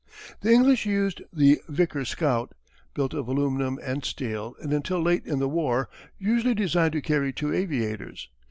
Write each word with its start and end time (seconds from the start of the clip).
The 0.39 0.51
English 0.51 0.87
used 0.87 1.21
the 1.31 1.61
"Vickers 1.69 2.09
Scout," 2.09 2.53
built 2.95 3.13
of 3.13 3.27
aluminum 3.27 3.77
and 3.83 4.03
steel 4.03 4.55
and 4.59 4.73
until 4.73 4.99
late 4.99 5.27
in 5.27 5.37
the 5.37 5.47
war 5.47 5.89
usually 6.17 6.55
designed 6.55 6.93
to 6.93 7.01
carry 7.01 7.31
two 7.31 7.53
aviators. 7.53 8.27